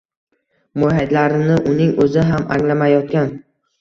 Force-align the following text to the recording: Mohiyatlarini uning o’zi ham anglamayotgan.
Mohiyatlarini 0.83 1.57
uning 1.73 1.93
o’zi 2.07 2.25
ham 2.31 2.49
anglamayotgan. 2.57 3.31